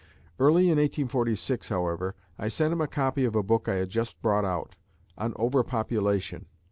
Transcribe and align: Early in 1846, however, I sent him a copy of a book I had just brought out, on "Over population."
Early 0.39 0.63
in 0.63 0.79
1846, 0.79 1.69
however, 1.69 2.15
I 2.39 2.47
sent 2.47 2.73
him 2.73 2.81
a 2.81 2.87
copy 2.87 3.23
of 3.23 3.35
a 3.35 3.43
book 3.43 3.69
I 3.69 3.75
had 3.75 3.89
just 3.89 4.19
brought 4.19 4.45
out, 4.45 4.75
on 5.15 5.33
"Over 5.35 5.63
population." 5.63 6.47